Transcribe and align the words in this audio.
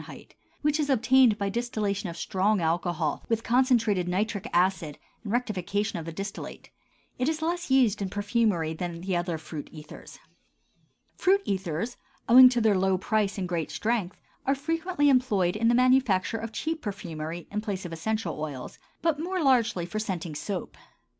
which 0.63 0.79
is 0.79 0.89
obtained 0.89 1.37
by 1.37 1.47
distillation 1.47 2.09
of 2.09 2.17
strong 2.17 2.59
alcohol 2.59 3.23
with 3.29 3.43
concentrated 3.43 4.07
nitric 4.07 4.47
acid 4.51 4.97
and 5.23 5.31
rectification 5.31 5.99
of 5.99 6.05
the 6.05 6.11
distillate; 6.11 6.71
it 7.19 7.29
is 7.29 7.43
less 7.43 7.69
used 7.69 8.01
in 8.01 8.09
perfumery 8.09 8.73
than 8.73 9.01
the 9.01 9.15
other 9.15 9.37
fruit 9.37 9.69
ethers. 9.71 10.17
Fruit 11.13 11.43
ethers, 11.45 11.97
owing 12.27 12.49
to 12.49 12.59
their 12.59 12.75
low 12.79 12.97
price 12.97 13.37
and 13.37 13.47
great 13.47 13.69
strength, 13.69 14.17
are 14.47 14.55
frequently 14.55 15.07
employed 15.07 15.55
in 15.55 15.67
the 15.67 15.75
manufacture 15.75 16.39
of 16.39 16.51
cheap 16.51 16.81
perfumery, 16.81 17.47
in 17.51 17.61
place 17.61 17.85
of 17.85 17.93
essential 17.93 18.41
oils, 18.41 18.79
but 19.03 19.19
more 19.19 19.43
largely 19.43 19.85
for 19.85 19.99
scenting 19.99 20.33
soap. 20.33 20.77